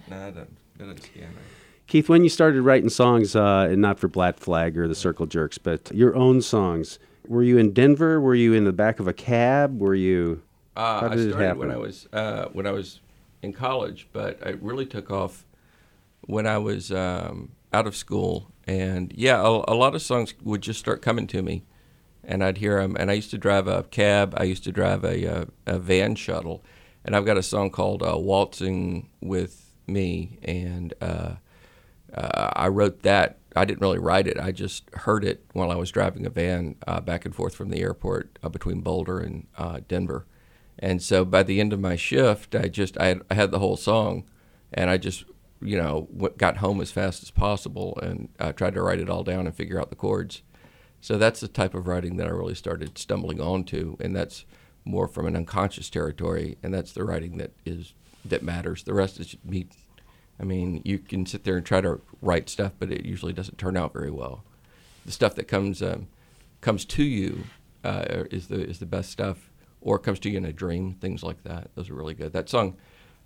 No, 0.09 0.17
I 0.17 0.31
don't. 0.31 0.57
I 0.81 0.85
don't. 0.85 1.01
Keith, 1.87 2.09
when 2.09 2.23
you 2.23 2.29
started 2.31 2.63
writing 2.63 2.89
songs, 2.91 3.35
uh, 3.37 3.67
and 3.71 3.81
not 3.81 3.99
for 3.99 4.09
Black 4.09 4.39
Flag 4.39 4.79
or 4.79 4.87
the 4.89 4.95
Circle 4.95 5.27
Jerks, 5.27 5.59
but 5.59 5.91
your 5.93 6.15
own 6.15 6.41
songs, 6.41 6.99
were 7.27 7.43
you 7.43 7.59
in 7.59 7.73
Denver? 7.73 8.21
Were 8.21 8.35
you 8.35 8.53
in 8.55 8.65
the 8.65 8.73
back 8.73 9.01
of 9.01 9.09
a 9.09 9.13
cab? 9.13 9.81
Were 9.81 9.95
you? 9.95 10.43
Uh, 10.77 11.01
How 11.01 11.07
I 11.07 11.17
did 11.17 11.29
it 11.29 11.31
started 11.33 11.59
when 11.59 11.69
happen? 11.71 11.71
I 11.71 11.77
was 11.87 12.09
uh, 12.13 12.45
when 12.53 12.67
I 12.67 12.71
was 12.71 13.01
in 13.43 13.53
college, 13.53 14.09
but 14.13 14.39
it 14.43 14.63
really 14.63 14.87
took 14.87 15.11
off 15.11 15.45
when 16.27 16.47
I 16.47 16.59
was 16.59 16.91
um, 16.91 17.53
out 17.73 17.87
of 17.87 17.97
school. 17.97 18.51
And 18.67 19.13
yeah, 19.15 19.41
a, 19.41 19.73
a 19.73 19.75
lot 19.75 19.95
of 19.95 20.03
songs 20.03 20.35
would 20.43 20.63
just 20.63 20.81
start 20.81 21.03
coming 21.03 21.27
to 21.29 21.43
me, 21.43 21.65
and 22.23 22.43
I'd 22.43 22.59
hear 22.59 22.81
them. 22.81 22.97
And 22.99 23.11
I 23.11 23.15
used 23.15 23.31
to 23.33 23.39
drive 23.39 23.67
a 23.67 23.83
cab. 23.85 24.35
I 24.37 24.45
used 24.45 24.65
to 24.65 24.73
drive 24.73 25.05
a 25.05 25.27
uh, 25.27 25.45
a 25.67 25.79
van 25.79 26.15
shuttle, 26.15 26.65
and 27.05 27.15
I've 27.15 27.27
got 27.27 27.37
a 27.37 27.43
song 27.43 27.71
called 27.71 28.03
uh, 28.03 28.17
"Waltzing 28.17 29.11
with 29.21 29.75
Me," 29.87 30.39
and 30.43 30.95
uh, 31.01 31.35
uh, 32.15 32.51
I 32.57 32.69
wrote 32.69 33.03
that. 33.03 33.39
I 33.57 33.65
didn't 33.65 33.83
really 33.83 33.99
write 33.99 34.27
it. 34.27 34.41
I 34.41 34.51
just 34.51 34.91
heard 34.93 35.25
it 35.25 35.45
while 35.53 35.71
I 35.71 35.77
was 35.77 35.93
driving 35.93 36.27
a 36.27 36.31
van 36.31 36.75
uh, 36.89 37.01
back 37.01 37.25
and 37.25 37.35
forth 37.35 37.55
from 37.55 37.69
the 37.69 37.83
airport 37.83 38.37
uh, 38.43 38.49
between 38.49 38.81
Boulder 38.81 39.21
and 39.21 39.47
Denver. 39.87 40.27
And 40.77 41.01
so 41.01 41.25
by 41.25 41.45
the 41.45 41.61
end 41.61 41.73
of 41.73 41.79
my 41.79 41.95
shift, 41.95 42.57
I 42.57 42.67
just 42.67 42.99
I 42.99 43.07
had, 43.07 43.23
I 43.31 43.35
had 43.35 43.51
the 43.53 43.61
whole 43.61 43.77
song, 43.77 44.25
and 44.73 44.91
I 44.91 44.97
just 44.97 45.25
you 45.61 45.77
know 45.77 46.09
got 46.37 46.59
home 46.59 46.81
as 46.81 46.91
fast 46.91 47.23
as 47.23 47.31
possible 47.31 47.99
and 48.03 48.29
uh, 48.39 48.53
tried 48.53 48.75
to 48.75 48.83
write 48.83 49.01
it 49.01 49.11
all 49.11 49.25
down 49.25 49.47
and 49.47 49.55
figure 49.55 49.81
out 49.81 49.91
the 49.91 49.97
chords. 49.97 50.43
So 51.01 51.19
that's 51.19 51.41
the 51.41 51.49
type 51.49 51.75
of 51.75 51.87
writing 51.87 52.17
that 52.17 52.27
I 52.27 52.31
really 52.31 52.55
started 52.55 52.97
stumbling 52.97 53.41
onto, 53.41 53.97
and 54.01 54.17
that's 54.17 54.47
more 54.85 55.09
from 55.09 55.27
an 55.27 55.37
unconscious 55.37 55.91
territory, 55.91 56.57
and 56.63 56.73
that's 56.73 56.93
the 56.93 57.05
writing 57.05 57.39
that 57.39 57.53
is 57.65 57.95
that 58.25 58.43
matters. 58.43 58.83
The 58.83 58.95
rest 58.95 59.21
is 59.21 59.37
me. 59.45 59.67
I 60.41 60.45
mean, 60.45 60.83
you 60.85 60.99
can 60.99 61.27
sit 61.27 61.45
there 61.45 61.57
and 61.57 61.65
try 61.65 61.81
to 61.81 62.01
write 62.21 62.49
stuff, 62.49 62.73
but 62.79 62.91
it 62.91 63.05
usually 63.05 63.33
doesn't 63.33 63.59
turn 63.59 63.77
out 63.77 63.93
very 63.93 64.11
well. 64.11 64.45
The 65.05 65.13
stuff 65.13 65.35
that 65.37 65.47
comes 65.47 65.83
um, 65.83 66.09
comes 66.61 66.85
to 66.87 67.05
you 67.05 67.45
uh, 67.85 68.25
is 68.31 68.49
the 68.49 68.65
is 68.65 68.79
the 68.79 68.87
best 68.87 69.11
stuff, 69.11 69.51
or 69.81 69.99
comes 69.99 70.19
to 70.21 70.31
you 70.31 70.39
in 70.39 70.45
a 70.45 70.53
dream. 70.53 70.95
Things 70.95 71.23
like 71.23 71.43
that. 71.45 71.71
Those 71.75 71.91
are 71.91 71.95
really 71.95 72.15
good. 72.15 72.33
That 72.33 72.49
song, 72.49 72.77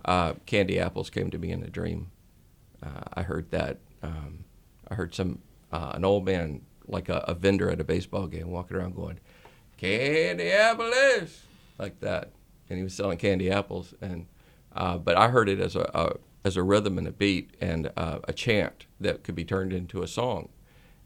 uh, 0.04 0.34
"Candy 0.46 0.78
Apples," 0.78 1.10
came 1.10 1.30
to 1.30 1.38
me 1.38 1.52
in 1.52 1.62
a 1.62 1.70
dream. 1.70 2.10
Uh, 2.82 3.02
I 3.14 3.22
heard 3.22 3.50
that. 3.50 3.78
Um, 4.02 4.44
I 4.88 4.94
heard 4.94 5.14
some 5.14 5.40
uh, 5.72 5.92
an 5.94 6.04
old 6.04 6.24
man, 6.24 6.62
like 6.86 7.08
a, 7.08 7.24
a 7.28 7.34
vendor 7.34 7.70
at 7.70 7.80
a 7.80 7.84
baseball 7.84 8.26
game, 8.26 8.50
walking 8.50 8.76
around 8.76 8.94
going, 8.94 9.18
"Candy 9.76 10.50
apples," 10.50 11.42
like 11.78 12.00
that, 12.00 12.32
and 12.68 12.78
he 12.78 12.84
was 12.84 12.94
selling 12.94 13.18
candy 13.18 13.50
apples. 13.50 13.94
And 14.00 14.26
uh, 14.74 14.98
but 14.98 15.16
I 15.16 15.28
heard 15.28 15.48
it 15.48 15.60
as 15.60 15.76
a, 15.76 15.90
a 15.94 16.16
as 16.44 16.56
a 16.56 16.62
rhythm 16.62 16.98
and 16.98 17.06
a 17.06 17.12
beat 17.12 17.50
and 17.60 17.90
uh, 17.96 18.20
a 18.24 18.32
chant 18.32 18.86
that 19.00 19.24
could 19.24 19.34
be 19.34 19.44
turned 19.44 19.72
into 19.72 20.02
a 20.02 20.06
song. 20.06 20.48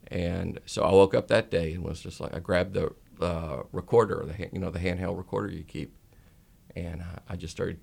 And 0.09 0.61
so 0.67 0.83
I 0.83 0.93
woke 0.93 1.15
up 1.15 1.29
that 1.29 1.51
day 1.51 1.73
and 1.73 1.83
was 1.83 2.01
just 2.01 2.21
like, 2.21 2.35
I 2.35 2.39
grabbed 2.39 2.75
the 2.75 2.93
uh, 3.21 3.63
recorder, 3.73 4.25
the 4.27 4.49
you 4.53 4.59
know 4.59 4.71
the 4.71 4.79
handheld 4.79 5.17
recorder 5.17 5.51
you 5.51 5.63
keep, 5.63 5.95
and 6.77 7.03
I 7.29 7.37
just 7.37 7.53
started. 7.53 7.79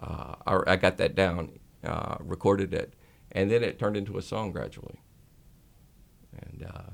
Uh, 0.00 0.34
I, 0.46 0.72
I, 0.72 0.76
got 0.76 0.96
that 0.96 1.14
down, 1.14 1.60
uh, 1.84 2.16
recorded 2.18 2.74
it, 2.74 2.92
and 3.32 3.50
then 3.50 3.64
it 3.64 3.78
turned 3.78 3.96
into 3.96 4.18
a 4.18 4.22
song 4.22 4.52
gradually. 4.52 5.00
And 6.38 6.66
uh, 6.72 6.90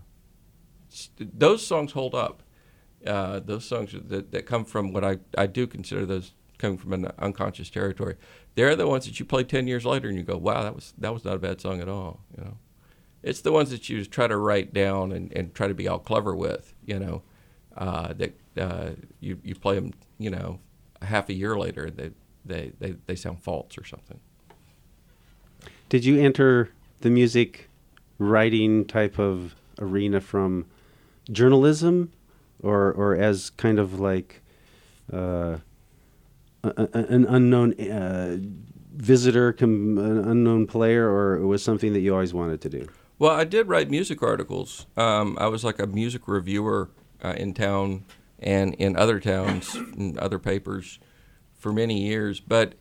those 1.19 1.67
songs 1.67 1.93
hold 1.93 2.15
up. 2.15 2.43
Uh, 3.07 3.39
those 3.39 3.65
songs 3.65 3.95
that, 3.95 4.33
that 4.33 4.47
come 4.47 4.65
from 4.65 4.93
what 4.93 5.05
I, 5.05 5.19
I 5.37 5.47
do 5.47 5.69
consider 5.69 6.05
those 6.05 6.33
coming 6.59 6.77
from 6.77 6.93
an 6.93 7.13
unconscious 7.19 7.71
territory. 7.71 8.17
They're 8.57 8.75
the 8.75 8.89
ones 8.89 9.07
that 9.07 9.21
you 9.21 9.25
play 9.25 9.45
ten 9.45 9.69
years 9.69 9.87
later 9.87 10.09
and 10.09 10.19
you 10.19 10.25
go, 10.25 10.37
wow, 10.37 10.63
that 10.65 10.75
was 10.75 10.93
that 10.99 11.15
was 11.15 11.25
not 11.25 11.37
a 11.37 11.39
bad 11.39 11.61
song 11.61 11.81
at 11.81 11.89
all. 11.89 12.21
You 12.37 12.45
know, 12.45 12.59
it's 13.23 13.41
the 13.41 13.53
ones 13.53 13.71
that 13.71 13.89
you 13.89 14.05
try 14.05 14.27
to 14.27 14.37
write 14.37 14.73
down 14.73 15.13
and, 15.13 15.33
and 15.33 15.55
try 15.55 15.69
to 15.69 15.75
be 15.75 15.87
all 15.87 16.01
clever 16.01 16.35
with. 16.35 16.75
You 16.85 16.99
know, 16.99 17.23
uh, 17.77 18.13
that 18.15 18.39
uh, 18.61 18.91
you 19.21 19.39
you 19.45 19.55
play 19.55 19.77
them. 19.77 19.93
You 20.19 20.31
know, 20.31 20.59
half 21.03 21.29
a 21.29 21.35
year 21.35 21.57
later, 21.57 21.91
they 21.91 22.11
they 22.45 22.73
they, 22.81 22.97
they 23.07 23.15
sound 23.15 23.41
false 23.41 23.79
or 23.79 23.85
something. 23.85 24.19
Did 25.89 26.05
you 26.05 26.21
enter 26.21 26.71
the 27.01 27.11
music 27.11 27.69
writing 28.19 28.85
type 28.85 29.19
of 29.19 29.55
arena 29.79 30.21
from 30.21 30.67
journalism, 31.31 32.13
or 32.63 32.93
or 32.93 33.15
as 33.17 33.51
kind 33.51 33.79
of 33.79 34.01
like 34.01 34.43
uh, 35.13 35.59
a, 36.65 36.89
an 36.93 37.25
unknown 37.27 37.75
uh, 37.81 38.37
visitor, 38.95 39.53
com- 39.53 39.99
an 39.99 40.19
unknown 40.19 40.67
player, 40.67 41.09
or 41.09 41.37
it 41.37 41.47
was 41.47 41.63
something 41.63 41.93
that 41.93 42.01
you 42.01 42.13
always 42.13 42.35
wanted 42.35 42.61
to 42.63 42.69
do? 42.69 42.89
Well, 43.19 43.33
I 43.33 43.45
did 43.45 43.69
write 43.69 43.91
music 43.91 44.23
articles. 44.23 44.87
Um, 44.97 45.37
I 45.41 45.47
was 45.47 45.65
like 45.65 45.79
a 45.81 45.87
music 45.87 46.29
reviewer 46.29 46.91
uh, 47.25 47.35
in 47.37 47.55
town 47.55 48.05
and 48.39 48.75
in 48.75 48.97
other 48.97 49.19
towns 49.19 49.75
and 49.75 50.17
other 50.19 50.39
papers 50.39 50.99
for 51.57 51.73
many 51.73 52.03
years. 52.03 52.39
But 52.41 52.75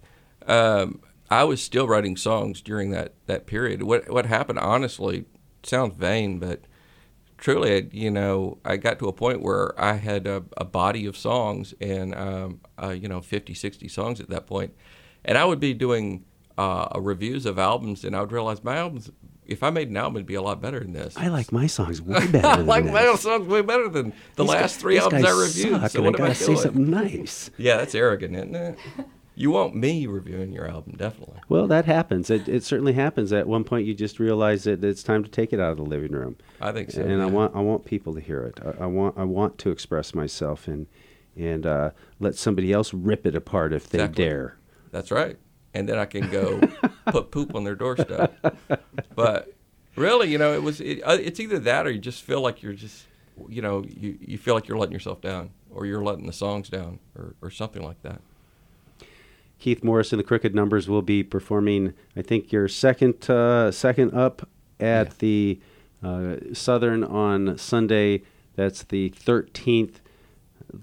um, 0.46 1.00
I 1.30 1.44
was 1.44 1.62
still 1.62 1.88
writing 1.88 2.16
songs 2.18 2.62
during 2.62 2.92
that, 2.92 3.14
that 3.26 3.46
period. 3.48 3.84
What 3.84 4.10
what 4.10 4.26
happened, 4.26 4.60
honestly, 4.60 5.26
sounds 5.64 5.96
vain, 5.96 6.40
but 6.40 6.62
truly, 7.38 7.90
you 7.92 8.10
know, 8.12 8.58
I 8.66 8.78
got 8.78 8.98
to 9.00 9.08
a 9.08 9.14
point 9.14 9.42
where 9.42 9.80
I 9.80 9.94
had 9.94 10.26
a, 10.28 10.44
a 10.58 10.66
body 10.66 11.06
of 11.06 11.16
songs 11.18 11.74
and, 11.82 12.16
um, 12.16 12.62
uh, 12.82 12.90
you 12.90 13.08
know, 13.08 13.22
50, 13.22 13.54
60 13.54 13.88
songs 13.88 14.20
at 14.20 14.30
that 14.30 14.48
point. 14.48 14.74
And 15.26 15.38
I 15.38 15.46
would 15.46 15.60
be 15.60 15.74
doing 15.74 16.24
uh, 16.58 16.88
reviews 17.00 17.46
of 17.46 17.60
albums, 17.60 18.04
and 18.04 18.16
I 18.16 18.22
would 18.22 18.32
realize 18.32 18.64
my 18.64 18.78
albums, 18.78 19.12
if 19.46 19.62
I 19.62 19.70
made 19.70 19.90
an 19.90 19.98
album, 19.98 20.16
it'd 20.18 20.26
be 20.26 20.34
a 20.36 20.42
lot 20.42 20.62
better 20.62 20.80
than 20.80 20.94
this. 20.94 21.16
I 21.18 21.28
like 21.28 21.52
my 21.52 21.68
songs 21.68 22.02
way 22.02 22.26
better 22.32 22.48
I 22.48 22.56
like 22.56 22.86
this. 22.86 22.94
my 22.94 23.16
songs 23.16 23.48
way 23.48 23.62
better 23.62 23.88
than 23.90 24.14
the 24.36 24.44
These 24.44 24.50
last 24.50 24.62
guys- 24.62 24.78
three 24.78 24.94
these 24.96 25.04
albums 25.04 25.26
I 25.26 25.32
reviewed. 25.32 25.82
Suck, 25.82 25.92
so 25.92 25.98
and 26.04 26.06
what 26.06 26.16
I 26.16 26.18
am 26.20 26.24
I 26.24 26.28
gotta 26.30 26.36
say 26.40 26.46
doing? 26.48 26.58
something 26.58 26.90
nice. 26.90 27.52
Yeah, 27.58 27.78
that's 27.78 27.94
arrogant, 27.94 28.36
isn't 28.36 28.56
it? 28.56 28.80
You 29.38 29.52
want 29.52 29.76
me 29.76 30.08
reviewing 30.08 30.52
your 30.52 30.68
album, 30.68 30.96
definitely. 30.98 31.40
Well, 31.48 31.68
that 31.68 31.86
happens. 31.86 32.32
It, 32.32 32.50
it 32.50 32.64
certainly 32.64 32.94
happens. 32.94 33.32
At 33.32 33.46
one 33.46 33.64
point, 33.64 33.86
you 33.86 33.94
just 33.94 34.18
realize 34.20 34.64
that 34.64 34.84
it's 34.84 35.04
time 35.04 35.24
to 35.24 35.30
take 35.30 35.54
it 35.54 35.60
out 35.60 35.70
of 35.70 35.78
the 35.78 35.84
living 35.84 36.12
room. 36.12 36.38
I 36.60 36.72
think 36.72 36.90
so. 36.90 37.04
and 37.04 37.22
I 37.22 37.28
want 37.28 37.56
I 37.56 37.60
want 37.60 37.86
people 37.86 38.16
to 38.16 38.20
hear 38.20 38.44
it. 38.46 38.60
I, 38.66 38.86
I 38.86 38.86
want 38.88 39.16
I 39.16 39.26
want 39.26 39.60
to 39.60 39.70
express 39.70 40.16
myself 40.16 40.68
and 40.68 40.88
and 41.36 41.68
uh, 41.68 41.92
let 42.20 42.34
somebody 42.34 42.74
else 42.74 42.96
rip 42.96 43.28
it 43.28 43.36
apart 43.36 43.74
if 43.74 43.88
they 43.90 44.00
Exactly. 44.00 44.26
dare. 44.26 44.58
That's 44.90 45.12
right. 45.12 45.38
And 45.76 45.88
then 45.88 46.00
I 46.00 46.06
can 46.06 46.32
go 46.32 46.60
put 47.06 47.30
poop 47.30 47.54
on 47.54 47.64
their 47.64 47.76
doorstep. 47.76 48.36
But 49.16 49.54
really, 49.96 50.32
you 50.32 50.40
know, 50.40 50.54
it 50.56 50.64
was 50.64 50.82
it, 50.82 51.02
uh, 51.04 51.16
it's 51.22 51.40
either 51.40 51.60
that 51.60 51.86
or 51.86 51.92
you 51.92 52.00
just 52.00 52.24
feel 52.24 52.42
like 52.42 52.64
you're 52.64 52.74
just 52.74 53.06
you 53.48 53.62
know, 53.62 53.84
you, 53.88 54.18
you 54.20 54.38
feel 54.40 54.56
like 54.56 54.68
you're 54.68 54.80
letting 54.80 54.94
yourself 54.94 55.22
down 55.22 55.52
or 55.70 55.86
you're 55.86 56.04
letting 56.04 56.26
the 56.26 56.34
songs 56.34 56.70
down 56.70 56.98
or, 57.16 57.36
or 57.44 57.52
something 57.52 57.84
like 57.84 58.02
that. 58.02 58.20
Keith 59.60 59.84
Morris 59.84 60.12
and 60.14 60.20
the 60.20 60.24
Crooked 60.24 60.54
Numbers 60.54 60.88
will 60.88 61.02
be 61.02 61.24
performing. 61.24 61.94
I 62.16 62.22
think 62.22 62.52
your 62.52 62.68
second 62.68 63.30
uh, 63.30 63.72
second 63.72 64.14
up 64.14 64.48
at 64.80 65.08
Yeah. 65.08 65.14
the 65.20 65.60
uh, 66.04 66.36
Southern 66.54 67.04
on 67.04 67.58
Sunday. 67.58 68.22
That's 68.56 68.84
the 68.84 69.10
thirteenth, 69.10 70.00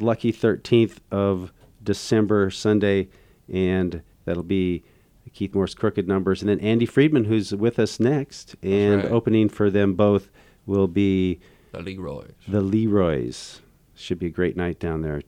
lucky 0.00 0.32
thirteenth 0.32 1.00
of 1.10 1.52
December 1.82 2.50
Sunday, 2.50 3.08
and 3.52 4.02
that'll 4.24 4.42
be 4.42 4.84
Keith 5.32 5.54
Morris 5.54 5.74
Crooked 5.74 6.06
Numbers, 6.08 6.42
and 6.42 6.48
then 6.48 6.60
Andy 6.60 6.86
Friedman, 6.86 7.24
who's 7.24 7.54
with 7.54 7.78
us 7.78 7.98
next, 8.00 8.54
and 8.62 9.02
right. 9.02 9.12
opening 9.12 9.48
for 9.48 9.70
them 9.70 9.94
both 9.94 10.30
will 10.66 10.86
be 10.88 11.40
The 11.72 11.80
Leroy's. 11.82 12.32
the 12.48 12.60
Leroys. 12.60 13.60
Should 13.96 14.18
be 14.18 14.26
a 14.26 14.30
great 14.30 14.56
night 14.56 14.78
down 14.80 15.02
there. 15.02 15.22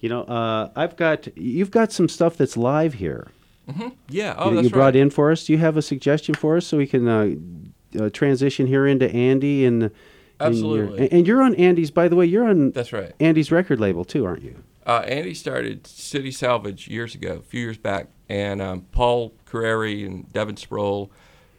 You 0.00 0.08
know, 0.08 0.22
uh, 0.22 0.70
I've 0.76 0.96
got 0.96 1.36
you've 1.36 1.70
got 1.70 1.92
some 1.92 2.08
stuff 2.08 2.36
that's 2.36 2.56
live 2.56 2.94
here 2.94 3.28
Yeah. 4.08 4.34
Oh, 4.38 4.50
that 4.50 4.56
that's 4.56 4.64
you 4.64 4.70
brought 4.70 4.86
right. 4.86 4.96
in 4.96 5.10
for 5.10 5.30
us. 5.30 5.44
Do 5.44 5.52
you 5.52 5.58
have 5.58 5.76
a 5.76 5.82
suggestion 5.82 6.34
for 6.34 6.56
us 6.56 6.66
so 6.66 6.76
we 6.76 6.86
can 6.86 7.08
uh, 7.08 8.02
uh, 8.02 8.10
transition 8.10 8.66
here 8.66 8.86
into 8.86 9.10
Andy 9.10 9.64
and 9.64 9.90
and 10.40 10.54
Absolutely. 10.54 11.00
your, 11.00 11.08
and 11.10 11.26
you're 11.26 11.42
on 11.42 11.54
Andy's. 11.56 11.90
By 11.90 12.08
the 12.08 12.14
way, 12.16 12.24
you're 12.24 12.48
on 12.48 12.70
That's 12.70 12.92
right. 12.92 13.12
Andy's 13.18 13.50
record 13.50 13.80
label 13.80 14.04
too, 14.04 14.24
aren't 14.24 14.42
you? 14.42 14.62
Uh, 14.86 15.04
Andy 15.06 15.34
started 15.34 15.86
City 15.86 16.30
Salvage 16.30 16.88
years 16.88 17.14
ago, 17.14 17.34
a 17.34 17.42
few 17.42 17.60
years 17.60 17.76
back, 17.76 18.06
and 18.28 18.62
um, 18.62 18.86
Paul 18.92 19.34
Carreri 19.50 20.06
and 20.06 20.32
Devin 20.32 20.56
Sproul, 20.56 21.10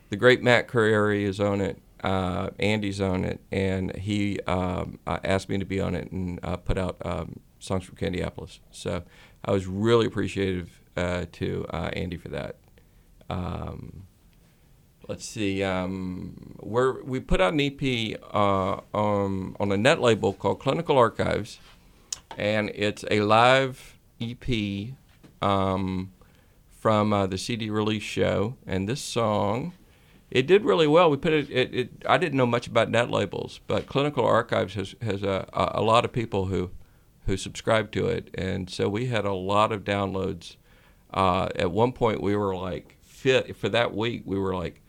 the 0.09 0.15
great 0.15 0.41
Matt 0.41 0.67
Carreri 0.67 1.23
is 1.23 1.39
on 1.39 1.61
it. 1.61 1.77
Uh, 2.03 2.49
Andy's 2.57 3.01
on 3.01 3.25
it, 3.25 3.41
and 3.51 3.95
he 3.97 4.39
um, 4.47 4.97
uh, 5.05 5.19
asked 5.23 5.49
me 5.49 5.57
to 5.57 5.65
be 5.65 5.81
on 5.81 5.93
it 5.93 6.09
and 6.11 6.39
uh, 6.41 6.55
put 6.55 6.77
out 6.77 6.97
um, 7.03 7.41
songs 7.59 7.83
from 7.83 7.95
Candyopolis. 7.95 8.59
So 8.71 9.03
I 9.45 9.51
was 9.51 9.67
really 9.67 10.05
appreciative 10.05 10.81
uh, 10.97 11.25
to 11.33 11.65
uh, 11.69 11.89
Andy 11.93 12.17
for 12.17 12.29
that. 12.29 12.55
Um, 13.29 14.03
let's 15.07 15.25
see. 15.25 15.63
Um, 15.63 16.55
we're, 16.59 17.03
we 17.03 17.19
put 17.19 17.39
out 17.39 17.53
an 17.53 17.61
EP 17.61 18.19
uh, 18.33 18.79
um, 18.93 19.55
on 19.59 19.71
a 19.71 19.77
net 19.77 20.01
label 20.01 20.33
called 20.33 20.59
Clinical 20.59 20.97
Archives 20.97 21.59
and 22.37 22.71
it's 22.73 23.03
a 23.11 23.21
live 23.21 23.97
EP 24.21 24.93
um, 25.41 26.11
from 26.69 27.11
uh, 27.11 27.27
the 27.27 27.37
CD 27.37 27.69
release 27.69 28.03
show. 28.03 28.55
And 28.65 28.87
this 28.87 29.01
song, 29.01 29.73
it 30.31 30.47
did 30.47 30.63
really 30.63 30.87
well. 30.87 31.09
We 31.09 31.17
put 31.17 31.33
it, 31.33 31.49
it, 31.49 31.73
it. 31.73 31.89
I 32.07 32.17
didn't 32.17 32.37
know 32.37 32.45
much 32.45 32.67
about 32.67 32.89
net 32.89 33.09
labels, 33.09 33.59
but 33.67 33.87
Clinical 33.87 34.23
Archives 34.25 34.75
has 34.75 34.95
has 35.01 35.23
a, 35.23 35.47
a 35.53 35.81
lot 35.81 36.05
of 36.05 36.13
people 36.13 36.45
who 36.45 36.71
who 37.29 37.37
subscribe 37.37 37.91
to 37.91 38.07
it, 38.07 38.29
and 38.33 38.69
so 38.69 38.89
we 38.89 39.05
had 39.05 39.23
a 39.23 39.33
lot 39.33 39.71
of 39.71 39.83
downloads. 39.83 40.55
Uh, 41.13 41.47
at 41.55 41.71
one 41.71 41.91
point, 41.93 42.21
we 42.21 42.35
were 42.35 42.55
like 42.55 42.97
fifth 43.01 43.55
for 43.55 43.69
that 43.69 43.95
week. 43.95 44.23
We 44.25 44.39
were 44.39 44.55
like 44.55 44.81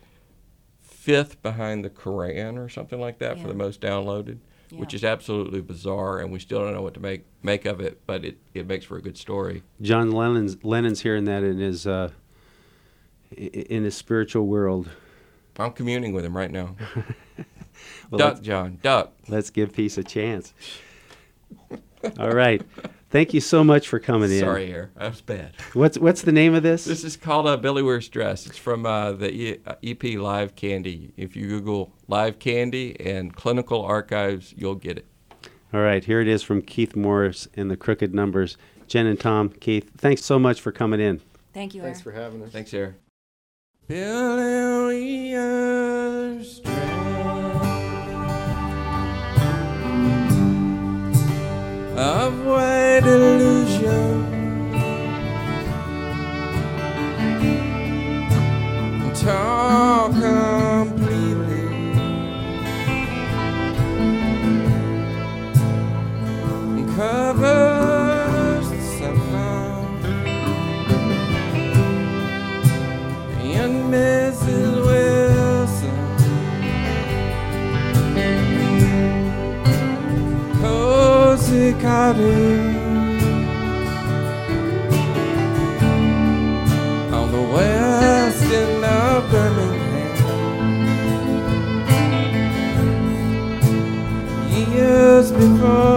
fifth 0.81 1.43
behind 1.43 1.85
the 1.85 1.91
Koran 1.91 2.59
or 2.59 2.69
something 2.69 2.99
like 2.99 3.19
that 3.19 3.39
for 3.39 3.47
the 3.47 3.55
most 3.55 3.81
downloaded, 3.81 4.39
which 4.73 4.95
is 4.95 5.05
absolutely 5.05 5.61
bizarre, 5.61 6.19
and 6.19 6.33
we 6.33 6.39
still 6.39 6.61
don't 6.61 6.73
know 6.73 6.83
what 6.83 6.95
to 6.95 7.01
make 7.01 7.25
make 7.43 7.67
of 7.67 7.81
it. 7.81 8.01
But 8.07 8.25
it, 8.25 8.39
it 8.55 8.67
makes 8.67 8.87
for 8.87 8.97
a 8.97 9.03
good 9.03 9.19
story. 9.19 9.63
John 9.83 10.11
Lennon's 10.11 10.65
Lennon's 10.65 11.03
hearing 11.03 11.27
that 11.27 11.43
in 11.45 11.59
his 11.59 11.87
uh, 11.87 12.11
in 13.37 13.85
his 13.85 13.95
spiritual 13.95 14.47
world. 14.47 14.89
I'm 15.59 15.73
communing 15.73 16.15
with 16.15 16.25
him 16.25 16.35
right 16.37 16.51
now. 16.51 16.75
Well, 18.11 18.19
duck, 18.19 18.43
John, 18.43 18.79
duck. 18.83 19.13
let's 19.29 19.49
give 19.49 19.73
peace 19.73 19.97
a 19.97 20.03
chance. 20.03 20.53
All 22.19 22.31
right. 22.33 22.63
Thank 23.11 23.35
you 23.35 23.41
so 23.41 23.65
much 23.65 23.89
for 23.89 23.99
coming 23.99 24.31
in. 24.31 24.39
Sorry, 24.39 24.73
Air. 24.73 24.91
That 24.97 25.11
was 25.11 25.21
bad. 25.21 25.53
What's 25.73 25.99
what's 25.99 26.23
the 26.23 26.31
name 26.33 26.55
of 26.55 26.63
this? 26.63 26.85
This 26.85 27.03
is 27.03 27.17
called 27.17 27.47
uh, 27.49 27.57
Billy 27.57 27.83
Wears 27.83 28.09
Dress. 28.09 28.47
It's 28.47 28.57
from 28.57 28.87
uh, 28.87 29.13
the 29.13 29.33
e- 29.33 29.59
uh, 29.67 29.75
EP 29.83 30.03
Live 30.17 30.55
Candy. 30.55 31.13
If 31.17 31.35
you 31.35 31.49
Google 31.49 31.93
Live 32.07 32.39
Candy 32.39 32.99
and 33.01 33.35
Clinical 33.35 33.83
Archives, 33.83 34.55
you'll 34.57 34.77
get 34.77 34.99
it. 34.99 35.07
All 35.75 35.81
right, 35.81 36.05
here 36.05 36.21
it 36.21 36.29
is 36.29 36.43
from 36.45 36.63
Keith 36.63 36.95
Morris 36.95 37.49
and 37.55 37.69
the 37.71 37.77
Crooked 37.77 38.15
Numbers. 38.15 38.57
Jen 38.87 39.07
and 39.07 39.19
Tom, 39.19 39.49
Keith, 39.51 39.91
thanks 39.97 40.25
so 40.25 40.39
much 40.39 40.61
for 40.61 40.73
coming 40.73 41.01
in. 41.01 41.21
Thank 41.53 41.75
you, 41.75 41.83
Thanks 41.83 42.01
Aaron. 42.01 42.05
for 42.17 42.23
having 42.23 42.43
us. 42.43 42.51
Thanks, 42.51 42.73
Air. 42.75 42.97
Billy 43.89 45.33
Wears 45.33 46.61
of 52.01 52.47
white 52.47 53.05
illusion. 53.05 54.25
Talk 59.15 60.00
On 82.13 82.17
the 87.31 87.43
west 87.55 88.43
end 88.43 88.85
of 88.85 89.31
Birmingham. 89.31 90.17
Years 94.73 95.31
before 95.31 95.90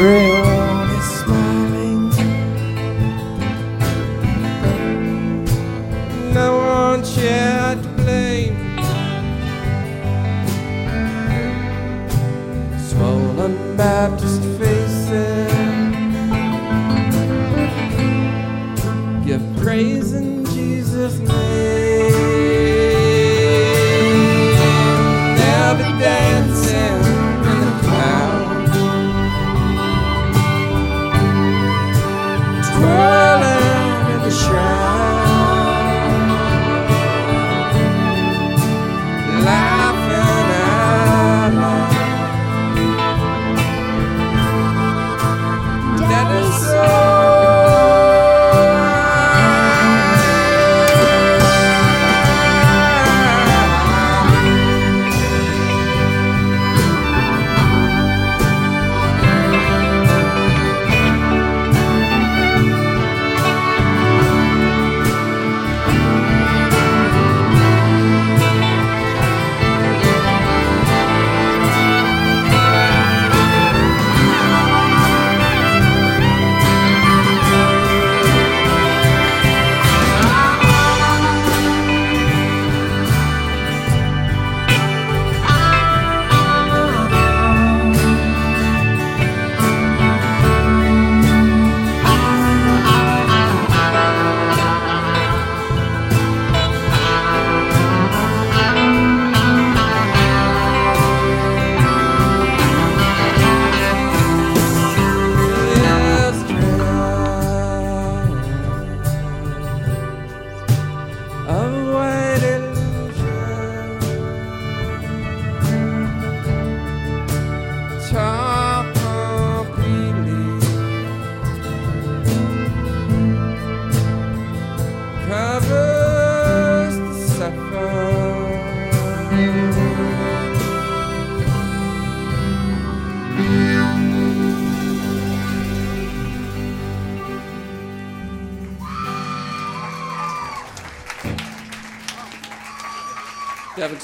Everyone 0.00 0.39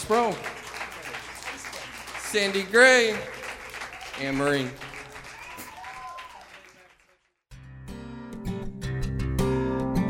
Sproul, 0.07 0.37
Sandy 2.21 2.63
Gray, 2.63 3.19
and 4.21 4.37
Marie. 4.37 4.69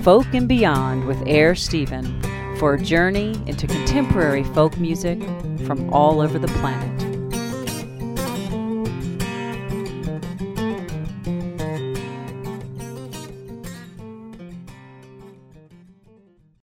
Folk 0.03 0.27
and 0.35 0.47
Beyond 0.47 1.07
with 1.07 1.17
Air 1.27 1.55
Stephen 1.55 2.21
for 2.59 2.75
a 2.75 2.79
journey 2.79 3.43
into 3.47 3.67
contemporary 3.67 4.45
folk 4.45 4.77
music 4.77 5.19
from 5.65 5.91
all 5.95 6.21
over 6.21 6.39
the 6.39 6.49
planet. 6.49 6.96